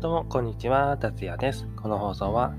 [0.00, 0.96] どうも、こんにちは。
[0.96, 1.66] 達也です。
[1.76, 2.54] この放送は、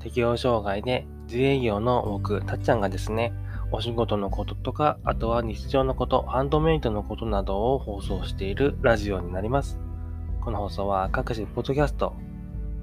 [0.00, 3.34] 適応障害で自営業の僕、たっちゃんがですね、
[3.72, 9.78] お仕事のこととか、あとは日常のこと、ハンドメイドのことなどを放送しているラジオになります。
[10.40, 12.14] この放送は各種ポッドキャスト、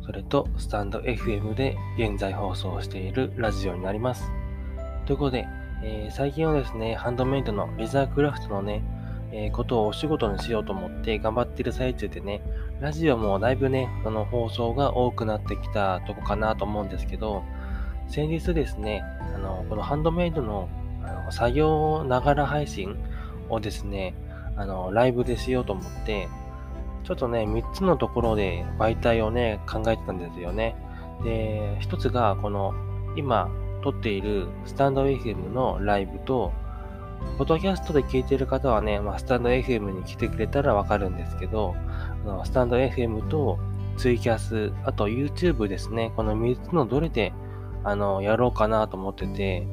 [0.06, 4.32] それとスタンド FM で現在放送しているラジオになります。
[5.08, 5.48] ということで、
[5.84, 8.84] えー、最近はですね、ハンドメイドのレザークラフトのね、
[9.32, 12.42] え、ことをお仕事にしようと思って頑張ってる最中でね、
[12.80, 17.44] ラジオもだいぶね、あの放送が多くなってきたとこかなと思うんですけど、
[18.08, 19.04] 先日ですね、
[19.36, 20.70] あのこのハンドメイドの
[21.04, 22.96] あの作業ながら配信
[23.50, 24.14] をですね、
[24.56, 26.28] あのライブでしようと思って、
[27.04, 30.76] ちょっとね、3つのところで媒体をね、考えてたんですよね。
[31.24, 32.74] で、1つが、この、
[33.16, 33.50] 今、
[33.84, 36.54] 撮っているスタンド FM のライブと、
[37.38, 43.58] ポッドキャストで聞いてる方はね、まあ、スタンド FM に来てくれたらわかるんですけど、あのスタンド FM と
[43.98, 47.34] ツイキャス、あと YouTube ですね、この3つのどれで、
[47.84, 49.68] あの、やろうかなと思ってて、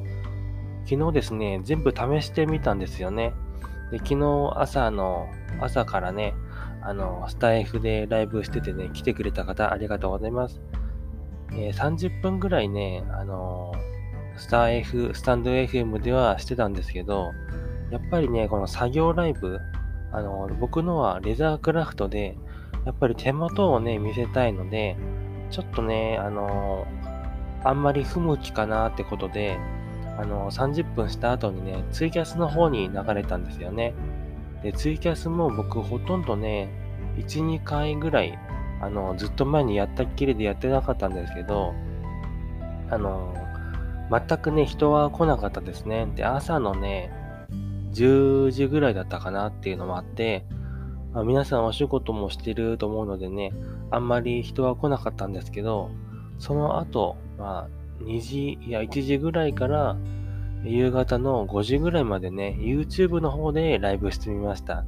[0.85, 3.33] 昨日ですね、全部試してみたんですよね。
[3.91, 5.27] で、昨日朝の、
[5.61, 6.33] 朝からね、
[6.81, 10.59] あの、スタイフでライブしててね、来てくれた方ありがとうございます。
[11.51, 13.73] えー、30分ぐらいね、あの
[14.39, 17.33] スタイフ、スタンド FM ではしてたんですけど、
[17.91, 19.59] やっぱりね、この作業ライブ、
[20.13, 22.37] あの、僕のはレザークラフトで、
[22.85, 24.95] やっぱり手元をね、見せたいので、
[25.51, 26.87] ちょっとね、あの、
[27.65, 29.59] あんまり不向きかなってことで、
[30.17, 33.93] あの、30分した後にね、ツイキャスの方に流れたんですよね。
[34.63, 36.69] で、ツイキャスも僕ほとんどね、
[37.17, 38.39] 1、2回ぐらい、
[38.81, 41.73] あの、ずっと前にやったっきりでやってなかったんですけど、
[42.89, 43.33] あの、
[44.09, 46.07] 全くね、人は来なかったですね。
[46.15, 47.11] で、朝のね、
[47.93, 50.45] 10時ぐらいだったかなっていうのもあって、
[51.13, 53.51] まあ、皆さんお仕事もしてると思うのでね、
[53.91, 55.89] あんまり人は来なかったんですけど、
[56.37, 59.97] その後、まあ、2時、いや、1時ぐらいから、
[60.63, 64.85] 夕方の5時ぐらいまでね、YouTube の方でライブしてみました。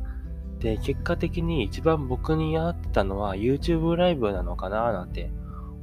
[0.59, 5.31] で、結果的に一番僕に合ってたのは YouTube ライブなのかななんて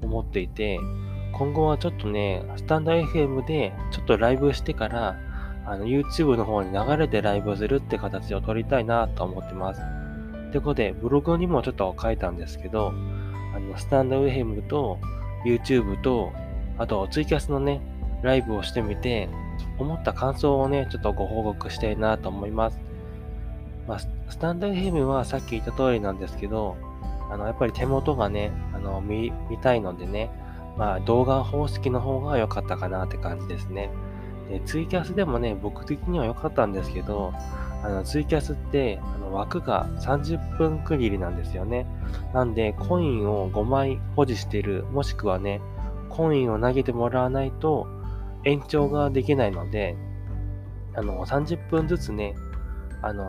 [0.02, 0.78] 思っていて、
[1.32, 5.16] 今後はちょっとね、スタンド FM でちょっとライブしてから、
[5.64, 9.82] あの YouTube の方に流れてライブするって形を取りたいなと思ってます。
[10.48, 12.92] ってことで、ブログにもちょっと書いたんですけど、
[13.54, 14.98] あの、スタンド FM と
[15.44, 16.32] YouTube と、
[16.78, 17.80] あとツイキャスのね、
[18.22, 19.28] ライブをしてみて、
[19.78, 22.78] 思った感想をね、ちょっとご報告したいなと思います。
[23.86, 24.08] まあ、ス
[24.38, 26.76] タンド FM はさっき言った通りなんですけど、
[27.30, 30.30] あの、やっぱり手元がね、あの、見、見たいのでね、
[30.78, 33.90] まあ、動画方式の方が良かったかなって感じですね。
[34.48, 37.34] で、ツイキャスでもね、僕的には良かったんですけど、
[37.82, 41.86] あの、ツイキャスって、あの、枠が30分区切りなんですよね。
[42.32, 45.60] なんで、コインを5枚保持してる、もしくはね、
[46.08, 47.86] コインを投げてもらわないと
[48.44, 49.96] 延長ができないので、
[50.94, 52.34] あの、30分ずつね、
[53.02, 53.26] あの、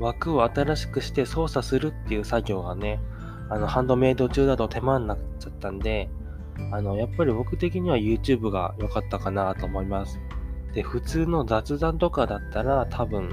[0.00, 3.00] 枠を新しくして操作するっていう作業がね、
[3.48, 6.10] あの、ハンドメイド中だと手間になっちゃったんで、
[6.72, 10.20] あの、やっぱり僕的には YouTube が良かったかなと思います。
[10.74, 13.30] で、普通の雑談とかだったら多分、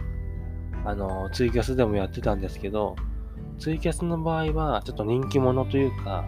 [0.85, 2.95] あの、ツイキャスでもやってたんですけど、
[3.59, 6.25] ツイキャスの場合はちょっと人気者というか、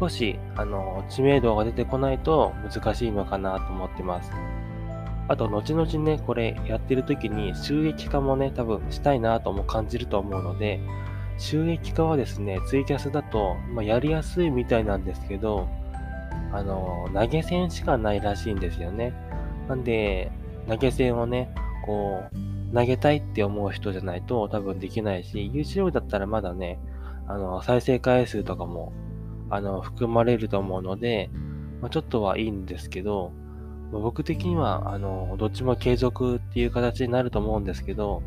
[0.00, 4.30] 少し、あの、知名度が出てこないと難しいのかなと思ってます。
[5.28, 10.80] あと、後々ね、これやってる時に収益化もね、多分したいなとも感じると思うので、
[11.38, 15.68] 収益化はですね、ツイキャスだと、まあ、やりやすいみたいなんですけど、
[16.52, 19.14] あの、投げ銭しかないらしいんですよね。
[19.68, 20.30] なんで、
[20.68, 21.54] 投げ銭をね、
[21.84, 26.78] こう、投げたいって思う人じゃないと多分できないし、YouTube だったらまだね、
[27.26, 28.92] あの、再生回数とかも、
[29.50, 31.30] あの、含まれると思うので、
[31.80, 33.32] まあ、ちょっとはいいんですけど、
[33.92, 38.22] ま、僕的には、あの、どっちも継続っていう形になると思うんですけど、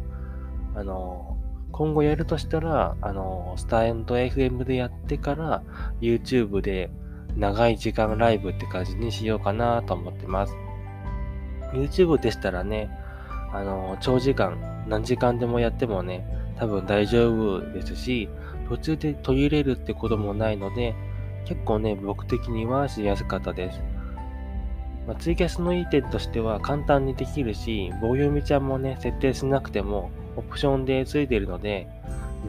[0.76, 1.38] あの、
[1.72, 5.64] 今後やるとしたら、あの、スタンド FM でやってから、
[6.02, 6.90] YouTube で
[7.38, 10.56] 長い時間ライブって感じにしようかなと思ってます。
[11.74, 12.90] YouTube でしたらね、
[13.52, 16.26] あの、長時間、何時間でもやってもね、
[16.58, 18.30] 多分大丈夫ですし、
[18.70, 20.96] 途中で途切れるってこともないので、
[21.46, 23.82] 結構ね、僕的にはしやすかったです。
[25.08, 31.88] まあ、ツイキャスのいい点としては簡単にできるし、棒読みちゃんもね、設定しなくてもオプションでついているので、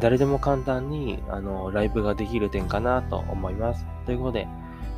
[0.00, 3.84] 誰でも簡単にあのライブができる点かなと思います。
[4.06, 4.48] ということで、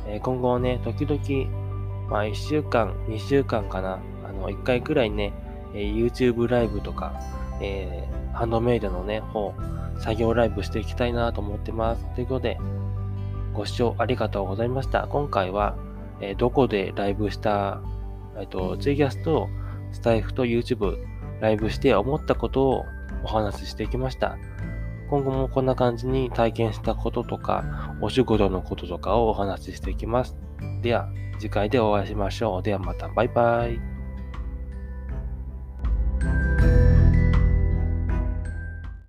[0.07, 5.33] え今後ね、時々、まあ1週間、2週間かな、あの、1回くらいね、
[5.73, 7.13] え YouTube ライブとか
[7.61, 9.53] えー、ハンドメイドのね、方、
[9.99, 12.05] 作業ライブしていきたいなと思ってます。
[12.15, 12.57] ということで、
[13.53, 15.07] ご視聴ありがとうございました。
[15.07, 15.75] 今回は、
[16.21, 17.81] えー、どこでライブした、
[18.37, 19.49] えっ、と、ツイキャスと
[19.91, 20.97] スタイフと YouTube
[21.41, 22.85] ライブして思ったことを
[23.23, 24.37] お話ししてきました。
[25.09, 30.37] 今後もこんな感じに体験したこととか、お仕事のこととかをお話ししていきます。
[30.81, 31.09] では、
[31.39, 32.63] 次回でお会いしましょう。
[32.63, 33.98] ではまた、バイバイ。